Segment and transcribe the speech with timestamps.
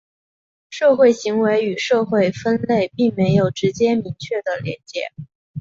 [0.71, 5.01] 社会行为与社会分类并没有直接明确的连结。